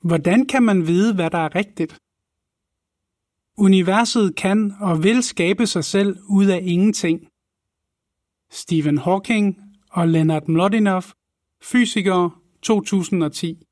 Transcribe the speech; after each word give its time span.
Hvordan 0.00 0.46
kan 0.46 0.62
man 0.62 0.86
vide, 0.86 1.14
hvad 1.14 1.30
der 1.30 1.38
er 1.38 1.54
rigtigt? 1.54 1.98
Universet 3.56 4.36
kan 4.36 4.72
og 4.80 5.02
vil 5.02 5.22
skabe 5.22 5.66
sig 5.66 5.84
selv 5.84 6.18
ud 6.28 6.46
af 6.46 6.60
ingenting. 6.62 7.28
Stephen 8.50 8.98
Hawking 8.98 9.56
og 9.90 10.08
Leonard 10.08 10.48
Mlodinow, 10.48 11.00
fysikere 11.62 12.30
2010. 12.62 13.62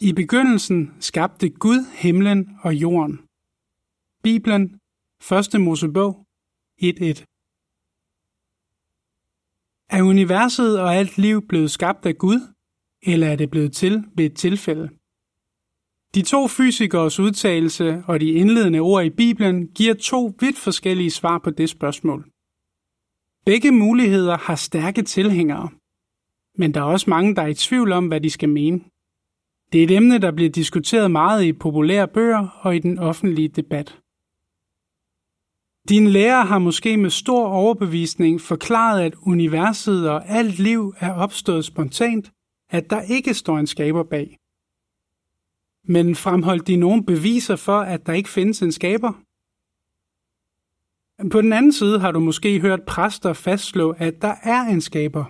I 0.00 0.12
begyndelsen 0.12 0.94
skabte 1.00 1.48
Gud 1.48 1.86
himlen 1.92 2.58
og 2.62 2.74
jorden. 2.74 3.20
Bibelen, 4.22 4.80
1. 5.54 5.60
Mosebog 5.60 6.26
1.1. 6.82 7.24
Er 9.90 10.02
universet 10.02 10.80
og 10.80 10.94
alt 10.94 11.18
liv 11.18 11.48
blevet 11.48 11.70
skabt 11.70 12.06
af 12.06 12.18
Gud, 12.18 12.55
eller 13.02 13.26
er 13.26 13.36
det 13.36 13.50
blevet 13.50 13.72
til 13.72 14.04
ved 14.14 14.24
et 14.24 14.36
tilfælde? 14.36 14.88
De 16.14 16.22
to 16.22 16.48
fysikers 16.48 17.20
udtalelse 17.20 18.02
og 18.06 18.20
de 18.20 18.30
indledende 18.30 18.78
ord 18.78 19.04
i 19.04 19.10
Bibelen 19.10 19.68
giver 19.68 19.94
to 19.94 20.34
vidt 20.40 20.58
forskellige 20.58 21.10
svar 21.10 21.38
på 21.38 21.50
det 21.50 21.68
spørgsmål. 21.68 22.30
Begge 23.46 23.70
muligheder 23.70 24.36
har 24.38 24.54
stærke 24.54 25.02
tilhængere, 25.02 25.68
men 26.58 26.74
der 26.74 26.80
er 26.80 26.84
også 26.84 27.10
mange, 27.10 27.34
der 27.34 27.42
er 27.42 27.46
i 27.46 27.54
tvivl 27.54 27.92
om, 27.92 28.06
hvad 28.06 28.20
de 28.20 28.30
skal 28.30 28.48
mene. 28.48 28.80
Det 29.72 29.80
er 29.80 29.84
et 29.84 29.90
emne, 29.90 30.18
der 30.18 30.30
bliver 30.32 30.50
diskuteret 30.50 31.10
meget 31.10 31.44
i 31.44 31.52
populære 31.52 32.08
bøger 32.08 32.48
og 32.60 32.76
i 32.76 32.78
den 32.78 32.98
offentlige 32.98 33.48
debat. 33.48 33.98
Din 35.88 36.06
lærer 36.06 36.44
har 36.44 36.58
måske 36.58 36.96
med 36.96 37.10
stor 37.10 37.48
overbevisning 37.48 38.40
forklaret, 38.40 39.02
at 39.02 39.14
universet 39.22 40.10
og 40.10 40.28
alt 40.28 40.58
liv 40.58 40.94
er 40.98 41.12
opstået 41.12 41.64
spontant, 41.64 42.32
at 42.70 42.90
der 42.90 43.00
ikke 43.00 43.34
står 43.34 43.58
en 43.58 43.66
skaber 43.66 44.02
bag. 44.02 44.38
Men 45.84 46.14
fremholdt 46.14 46.66
de 46.66 46.76
nogen 46.76 47.06
beviser 47.06 47.56
for, 47.56 47.78
at 47.78 48.06
der 48.06 48.12
ikke 48.12 48.28
findes 48.28 48.62
en 48.62 48.72
skaber? 48.72 49.12
På 51.30 51.40
den 51.40 51.52
anden 51.52 51.72
side 51.72 52.00
har 52.00 52.12
du 52.12 52.20
måske 52.20 52.60
hørt 52.60 52.82
præster 52.86 53.32
fastslå, 53.32 53.90
at 53.90 54.22
der 54.22 54.34
er 54.42 54.60
en 54.62 54.80
skaber. 54.80 55.24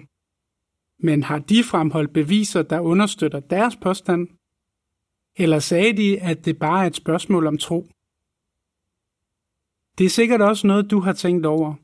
Men 1.07 1.23
har 1.23 1.39
de 1.39 1.65
fremholdt 1.65 2.13
beviser, 2.13 2.63
der 2.63 2.81
understøtter 2.81 3.41
deres 3.41 3.77
påstand? 3.77 4.29
Eller 5.37 5.59
sagde 5.59 5.97
de, 5.97 6.21
at 6.21 6.45
det 6.45 6.59
bare 6.59 6.83
er 6.83 6.87
et 6.87 6.97
spørgsmål 6.97 7.47
om 7.47 7.59
tro? 7.59 7.89
Det 9.99 10.05
er 10.05 10.11
sikkert 10.11 10.41
også 10.41 10.67
noget, 10.67 10.91
du 10.91 11.01
har 11.01 11.13
tænkt 11.13 11.47
over. 11.47 11.75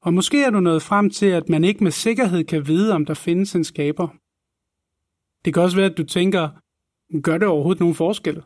Og 0.00 0.14
måske 0.14 0.44
er 0.44 0.50
du 0.50 0.60
nået 0.60 0.82
frem 0.82 1.10
til, 1.10 1.26
at 1.26 1.48
man 1.48 1.64
ikke 1.64 1.84
med 1.84 1.90
sikkerhed 1.90 2.44
kan 2.44 2.66
vide, 2.66 2.92
om 2.92 3.06
der 3.06 3.14
findes 3.14 3.54
en 3.54 3.64
skaber. 3.64 4.08
Det 5.44 5.54
kan 5.54 5.62
også 5.62 5.76
være, 5.76 5.90
at 5.90 5.98
du 5.98 6.04
tænker, 6.04 6.48
gør 7.22 7.38
det 7.38 7.48
overhovedet 7.48 7.80
nogen 7.80 7.94
forskel? 7.94 8.42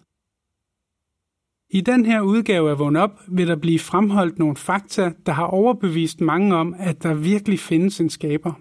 I 1.71 1.81
den 1.81 2.07
her 2.07 2.21
udgave 2.21 2.71
af 2.71 2.79
Vågn 2.79 2.97
Op 2.97 3.21
vil 3.29 3.49
der 3.49 3.57
blive 3.57 3.79
fremholdt 3.79 4.39
nogle 4.39 4.57
fakta, 4.57 5.13
der 5.27 5.33
har 5.33 5.47
overbevist 5.47 6.21
mange 6.21 6.57
om, 6.57 6.75
at 6.79 7.03
der 7.03 7.15
virkelig 7.15 7.61
findes 7.61 8.01
en 8.01 8.11
skaber. 8.11 8.53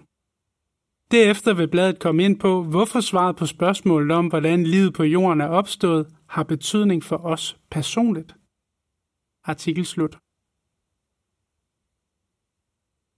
Derefter 1.10 1.54
vil 1.54 1.68
bladet 1.68 1.98
komme 1.98 2.24
ind 2.24 2.38
på, 2.38 2.62
hvorfor 2.62 3.00
svaret 3.00 3.36
på 3.36 3.46
spørgsmålet 3.46 4.16
om, 4.16 4.26
hvordan 4.26 4.64
livet 4.64 4.94
på 4.94 5.02
jorden 5.02 5.40
er 5.40 5.48
opstået, 5.48 6.06
har 6.28 6.42
betydning 6.42 7.04
for 7.04 7.16
os 7.16 7.58
personligt. 7.70 8.34
Artikel 9.44 9.86
slut. 9.86 10.18